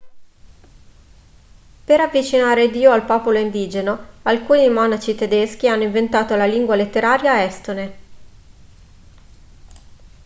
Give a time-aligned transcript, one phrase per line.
[1.85, 7.93] per avvicinare dio al popolo indigeno alcuni monaci tedeschi hanno inventato la lingua letteraria estone